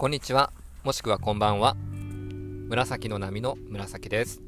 [0.00, 0.50] こんにちは、
[0.82, 1.76] もしくはこんばんは。
[2.70, 4.40] 紫の波の紫です。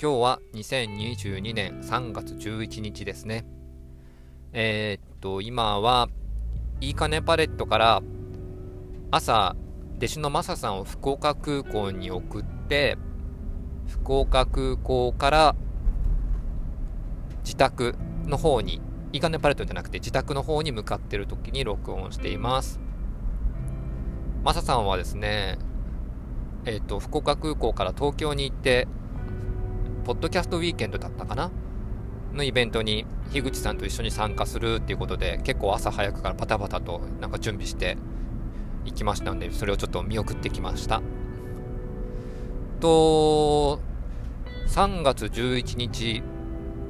[0.00, 3.44] 今日は2022年3月11日ですね。
[4.52, 6.08] えー、っと、今は、
[6.80, 8.00] いいかねパレットから
[9.10, 9.56] 朝、
[9.96, 12.96] 弟子のマサさんを福岡空港に送って、
[13.88, 15.56] 福岡空港から
[17.42, 18.80] 自宅の方に、
[19.12, 22.81] いいかねパレットじゃなくて自宅の方に向かっている時に録音しています。
[24.44, 25.58] マサさんはですね、
[26.64, 28.88] えっ、ー、と、福岡空港から東京に行って、
[30.04, 31.50] ポッドキャストウィーケンドだったかな？
[32.34, 37.96] のイベントに樋口さんと一緒に参加するっていうことで結構朝早くからパタパタとなんか準備して
[38.84, 41.02] 行きましたんでそれをちょっと見送ってきました。
[42.80, 43.80] と
[44.66, 46.22] 3月11日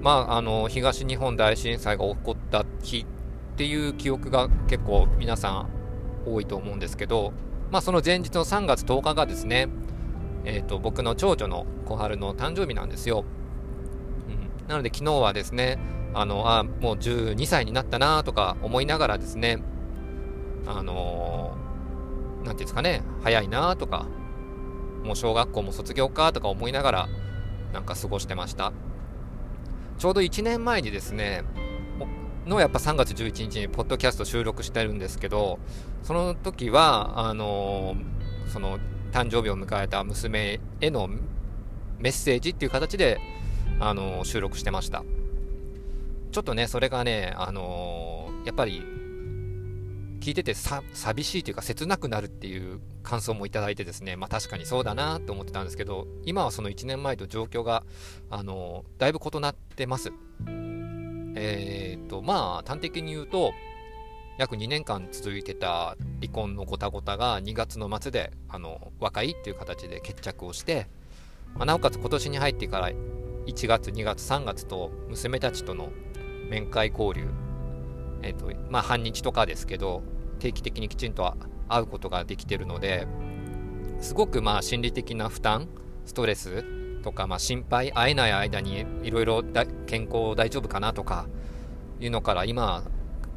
[0.01, 3.07] まああの東日本大震災が起こった日っ
[3.57, 5.82] ていう記憶が結構皆さん
[6.27, 7.33] 多いと思うんですけど
[7.71, 9.69] まあその前日の3月10日がですね
[10.45, 13.25] えーと、僕の長女の小春の誕生日なんですよ。
[14.29, 15.79] うん、なので昨日はですね、
[16.15, 19.63] あのあもう12歳になったなとか思いながらですね、
[20.67, 24.07] あのー、ていうんですかね、早いなとか、
[25.05, 27.09] もう小学校も卒業かとか思いながら、
[27.73, 28.73] なんか過ごしてました。
[29.99, 31.45] ちょうど1年前にですね、
[32.47, 35.59] のやっぱ3月11日にポッドキャスト収録してるんですけど、
[36.03, 38.79] その時は、あのー、その
[39.13, 41.09] 誕生日を迎えた娘への
[41.99, 43.21] メッセージっていう形で、
[43.79, 45.05] あのー、収録してました。
[46.33, 48.83] ちょっとね、それがね、あのー、やっぱり、
[50.21, 57.83] 聞いててさ寂しいというか切なくなるっていう感想もいただいてですね、まあ確かにそうだなと思ってたんですけど、今はその1年前と状況が、
[58.31, 60.13] あの、だいぶ異なってます。
[61.35, 63.53] えっ、と、まあ端的に言うと、
[64.39, 70.89] 約2年間続いてた離婚のごたごたが2月の末であの和解っていう形で決着をして、
[71.55, 75.91] まあ、なおかつ今年に入ってから1月2月3月と娘たちとの
[76.49, 77.29] 面会交流、
[78.23, 80.03] えーとまあ、半日とかですけど
[80.39, 81.37] 定期的にきちんと
[81.69, 83.07] 会うことができてるので
[84.01, 85.69] すごくまあ心理的な負担
[86.07, 86.65] ストレス
[87.03, 89.43] とか、まあ、心配会えない間にいろいろ
[89.87, 91.27] 健康大丈夫かなとか
[92.01, 92.85] いうのから今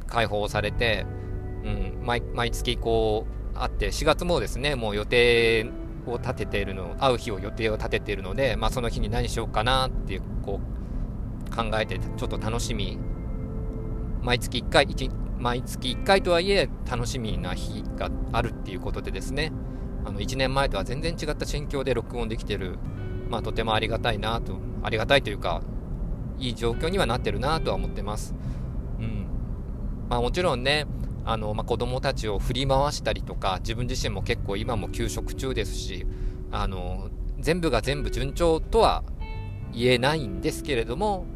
[0.06, 1.06] 解放されて、
[1.64, 5.70] うん、毎毎月こうあって4月もですねもう予定
[6.06, 10.60] を立てているの会う日を予定を立てているので、まあ、その日に何しようかなっていうこ
[11.52, 12.98] う考えてちょっと楽しみ。
[14.22, 14.88] 毎月1回
[15.38, 19.52] 毎月1回とはいえ楽しみな日があるっていうことでですね。
[20.04, 22.78] あの1年前とは全然違った心境で録音できてる、
[23.28, 25.62] まあ、とてもありがたいなとありがたいというか
[26.38, 28.34] いい状況にはなってるなとは思ってます。
[28.98, 29.26] うん
[30.08, 30.86] まあ、もちろんね
[31.24, 36.06] あの、まあ、子供たちを振り回したりとか自分自身も結構今も休職中ですし
[36.52, 39.02] あの全部が全部順調とは
[39.72, 41.26] 言えないんですけれども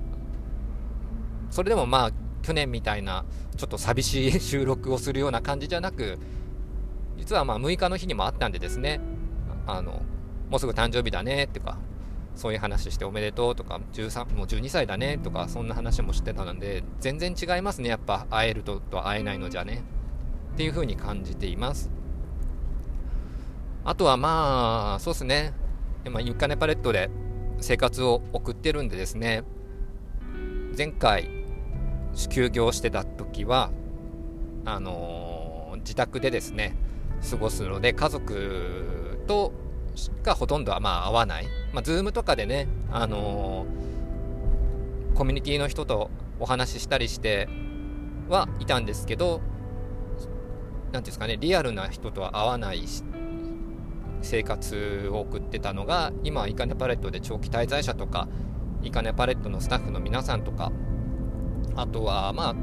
[1.50, 2.10] それでもまあ
[2.42, 3.24] 去年みたいな
[3.56, 6.18] ちょっと寂しい収録をするような感じじゃなく
[7.18, 9.00] 実はまあ6日の日にもあったんでですね
[9.66, 10.02] あの
[10.50, 11.78] もうすぐ誕生日だねってか
[12.36, 19.82] そういう話しておめでとうとか、13もう12歳だねとか、そんな話もしてたので、全然違いますね、やっぱ会えるとと会えないのじゃね。
[20.54, 21.90] っていう風に感じています。
[23.84, 25.52] あとはまあ、そうですね、
[26.04, 27.10] 今、ユッカネパレットで
[27.60, 29.44] 生活を送ってるんでですね、
[30.76, 31.28] 前回、
[32.30, 33.70] 休業してた時は、
[34.64, 36.74] あのー、自宅でですね、
[37.28, 39.52] 過ごすので、家族と
[40.22, 41.46] がほとんどはまあ合わない。
[41.72, 47.48] まあ、ズームとかでね、あのー、コミュニティの人とお話ししたりして
[48.28, 49.40] はいたんですけど、
[50.92, 52.84] 何ていうんですかね、リアルな人とは会わない
[54.22, 58.28] 生活を送ってたのが、今は、イカネパレットで長期滞在者とか、
[58.82, 60.72] イカネパレットのスタッフの皆さんとか、
[61.76, 62.54] あとは、まあ、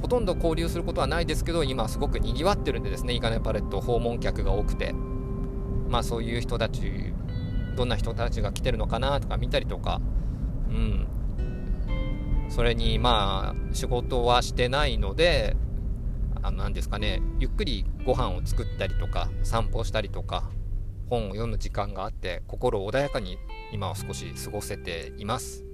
[0.00, 4.94] ほとんど交流することはないですけど、今すごく賑わってるんでですね、イカネパレット訪問客が多くて。
[5.94, 6.90] まあそういう人たち
[7.76, 10.00] どんな人たちが来てるのかなとか見たりとか。
[10.68, 11.06] うん。
[12.48, 15.56] それにまあ仕事はしてないので
[16.42, 17.22] あの何ですかね。
[17.38, 20.50] ゆっくりご飯を作ったりとか散歩したりとか
[21.08, 23.38] 本を読む時間があって心穏やかに
[23.72, 25.64] 今は少し過ごせています。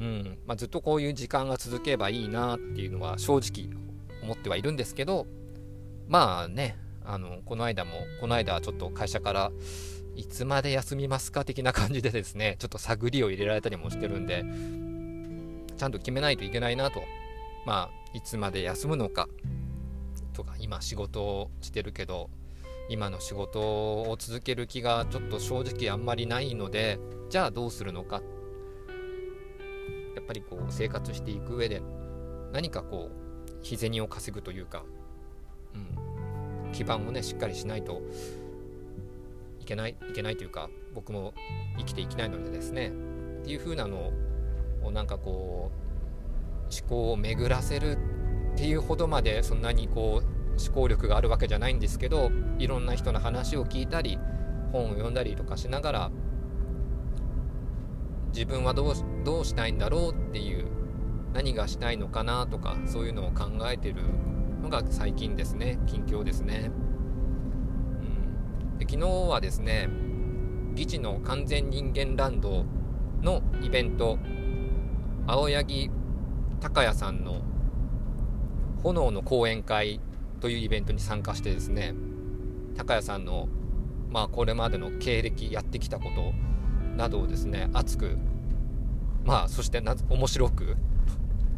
[0.00, 0.38] うん。
[0.46, 3.72] まあ、ずっとこういう時間が続けばいいなっていうのは正直
[4.24, 5.28] 思ってはいるんですけど
[6.08, 6.76] まあね。
[7.06, 9.52] あのこの間もこの間はちょっと会社から
[10.16, 14.44] いつまで休みますか的な感じでですね ちょっと探りを入れられたりもしてるんで
[15.76, 17.02] ちゃんと決めないといけないなと。
[17.64, 19.28] まあいつまで休むのか
[20.32, 22.30] とか今仕事をしてるけど
[22.88, 28.22] 今の仕事を続ける気がちょっと正直あんまりないのでじゃあどうするのか。
[30.14, 31.82] やっぱりこう生活していく上で
[32.52, 33.26] 何かこう
[33.62, 34.84] 日銭を稼ぐというか、
[35.74, 36.05] うん、
[36.76, 38.02] 基盤をねしっかりしないと
[39.60, 41.32] いけないいけないというか僕も
[41.78, 44.12] 生きていけないのでですねっていう風なの
[44.82, 47.96] をなんかこう思考を巡らせる
[48.52, 54.18] っていうほどまでそんなにこう思考力があるわけじゃないんですけどいろんな人の話を聞いたり
[54.72, 56.10] 本を読んだりとかしながら
[58.34, 58.94] 自分はどう
[59.24, 60.66] どうしたいんだろうっていう
[61.32, 64.02] 何がしたいのかなとかそういうのを考えてる
[64.66, 65.78] のが最近ですね。
[65.86, 66.70] 近況ですね、
[68.72, 69.88] うん、で昨日はですね
[70.74, 72.64] 議事の完全人間ランド
[73.22, 74.18] のイベント
[75.26, 75.90] 青柳
[76.60, 77.42] 高也さんの
[78.82, 80.00] 炎の講演会
[80.40, 81.94] というイベントに参加してですね
[82.76, 83.48] 高谷さんの
[84.10, 86.32] まあこれまでの経歴やってきたこと
[86.96, 88.18] などをですね熱く
[89.24, 90.76] まあそしてな面白く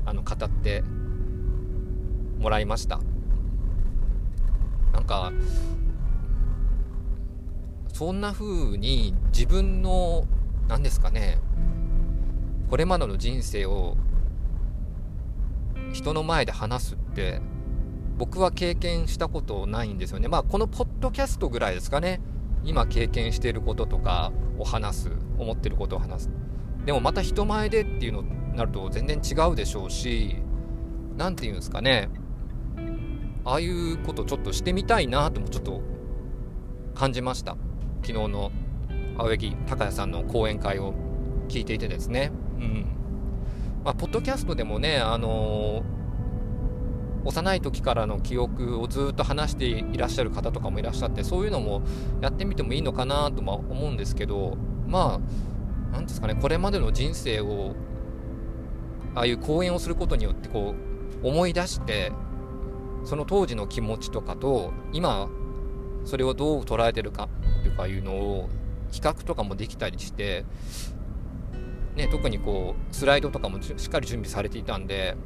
[0.04, 0.84] あの語って
[2.38, 3.00] もらいました
[4.93, 5.32] なんか
[7.93, 10.25] そんな風に自分の
[10.69, 11.38] 何ですかね
[12.70, 13.96] これまでの人生を
[15.93, 17.40] 人の前で話すって
[18.19, 20.26] 僕は経験したことないんですよね。
[20.26, 22.20] まあ、このポッドキャストぐらいですかね。
[22.64, 26.31] 今経験していることとかを話す、思ってることを話す。
[26.85, 30.37] でもまた人前でっていうのになると全然違うでしょうし、
[31.17, 32.08] 何て言うんですかね。
[33.44, 35.81] ああいうことちょっとしてみたいなともちょっと
[36.94, 37.56] 感じました。
[38.02, 38.50] 昨日の
[39.17, 40.94] 青柳高也さんの講演会を
[41.49, 42.31] 聞いていてですね。
[42.58, 42.87] うん。
[43.85, 45.99] まあ、ポッドキャストでもね、あのー
[47.25, 51.82] 幼い時からの記憶をずっと話していらっしゃる方とかもいらっしゃってそういうのも
[52.20, 54.56] やってみてもいいのかなとも思うんですけど
[54.87, 57.75] まあ何ですかねこれまでの人生を
[59.14, 60.75] ああいう講演をすることによってこ
[61.23, 62.12] う思い出して
[63.05, 65.29] その当時の気持ちとかと今
[66.05, 67.29] それをどう捉えてるか
[67.65, 68.49] とかいうのを
[68.91, 70.45] 比較とかもできたりして、
[71.97, 75.17] ね、特にこうスライドとかもしっかり準備されていたんで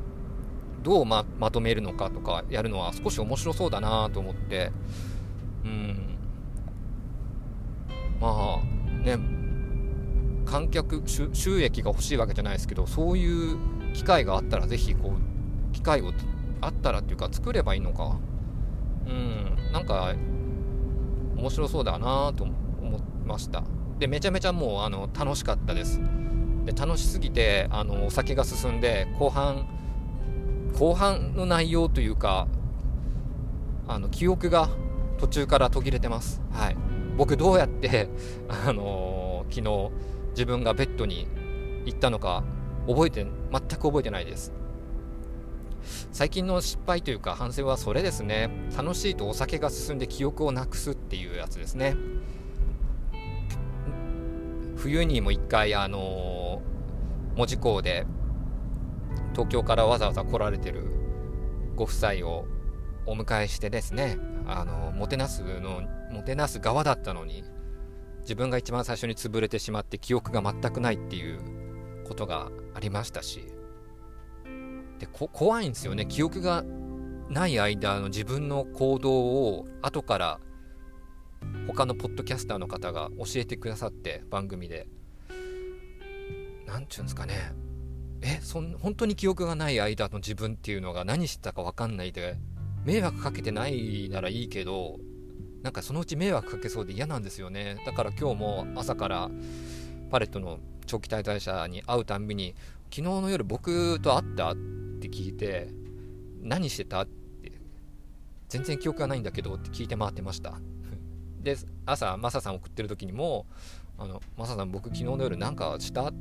[0.82, 4.72] どうままとめるのかとかやるのは少し面白そうだなと思って
[5.64, 6.18] うん。
[8.20, 9.18] まあね
[10.44, 13.56] 観客収益が欲しいわけじゃないですけどそういう
[13.94, 16.12] 機会があったら是非こう機会を
[16.62, 18.18] あったらっていうか作ればいいのか。
[19.06, 19.72] うん。
[19.72, 20.14] なんか
[21.36, 23.62] 面白そうだなと思いました。
[23.98, 26.00] でめちゃめちゃもうあの楽しかったです。
[26.64, 29.66] で楽しすぎてあのお酒が進んで後半
[30.78, 32.46] 後半の内容というか
[33.88, 34.70] あの記憶が
[35.18, 36.40] 途中から途切れてます。
[36.52, 36.76] はい、
[37.16, 38.08] 僕どうやって、
[38.48, 39.90] あのー、昨日
[40.30, 41.28] 自分がベッドに
[41.84, 42.42] 行ったのか
[42.88, 44.52] 覚えて全く覚えてないです。
[46.12, 48.50] 最近の失敗というか反省はそれですね。
[48.76, 51.96] 楽しいとお酒が進んで記憶をなくすっていうやつですね。
[54.76, 56.60] 冬にも一回あの、
[57.36, 58.04] 門司港で
[59.32, 60.84] 東京からわざわざ来られてる
[61.76, 62.46] ご夫妻を
[63.06, 67.44] お迎えしてですねあのもてなすのもてなす側だったのに
[68.20, 71.40] 自分が一番最初に潰れてしまって記憶が全くないっていう
[72.04, 73.46] ことがありましたし
[75.02, 76.06] で怖いんですよね。
[76.06, 76.64] 記憶が
[77.28, 80.40] ない間の自分の行動を後から
[81.66, 84.86] 他のポッドキャスターの方が教えてくださって番組で。
[86.68, 87.34] 何ちゅうんですかね。
[88.22, 92.36] えそん本当に記憶がない間の自分っていうのが何してたか分かんないで
[92.84, 95.00] 迷惑かけてないならいいけど
[95.62, 97.82] なんかそのうち迷惑かけそうで嫌なんですよね。
[97.84, 99.30] だから今日も朝から
[100.12, 102.54] パレットの長期滞在者に会うたんびに
[102.84, 104.54] 昨日の夜僕と会った
[105.12, 105.68] 聞いて
[106.40, 107.02] 何してた？
[107.02, 107.52] って。
[108.48, 110.60] 全然記憶がないんだけどって聞いて回ってました。
[111.42, 113.46] で朝マサさん送ってる時にも
[113.98, 116.12] あのマサさん僕昨日の夜なんかした？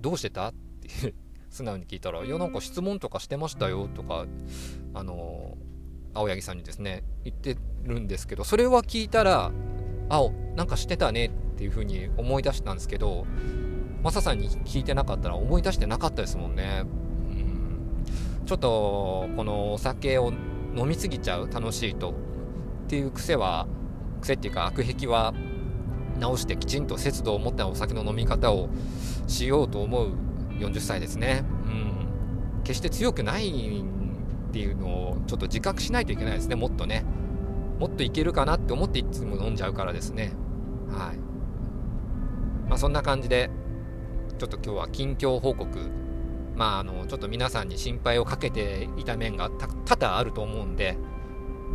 [0.00, 0.48] どうしてた？
[0.48, 1.14] って
[1.50, 4.26] 素直に聞いたら「いやなんか質問とかしてましたよ」とか
[4.94, 5.56] あの
[6.14, 9.52] 青柳さんにですね言ってるんですけどそれは聞いたら
[10.08, 13.26] 「あなんかしてたね」っていう風に思い出したんですけど
[14.02, 16.84] マサさんに聞いてなかったら思い出してなかったですもんね。
[18.46, 20.32] ちょっとこのお酒を
[20.76, 22.14] 飲みすぎちゃう楽しいとっ
[22.88, 23.66] ていう癖は
[24.20, 25.34] 癖っていうか悪癖は
[26.18, 28.68] 直してきちんと節度を持ったお酒の飲み方を
[29.26, 30.12] しようと思う
[30.58, 31.44] 40歳ですね。
[31.66, 32.62] うん。
[32.62, 33.82] 決して強くない
[34.52, 37.04] っていうのをちょっと自覚しないといけないですねもっとね
[37.78, 40.32] もっといけるかなって思っていつも飲んじゃうからですね
[40.88, 41.16] はい
[42.68, 43.50] まあそんな感じで
[44.38, 45.90] ちょっと今日は近況報告
[46.54, 50.96] まああのちょっと皆さんに心配をかけていた面が多々あると思うんで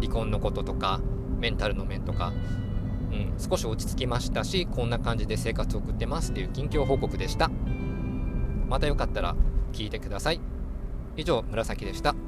[0.02, 1.02] 離婚のこととか
[1.40, 2.34] メンタルの面とか。
[3.10, 7.50] うん、少し落ち着きましたしこんな感じで生活を送ってますっていう近況報告でした。
[8.68, 9.34] またよかったら
[9.72, 10.42] 聞いてください。
[11.16, 12.27] 以上紫でした。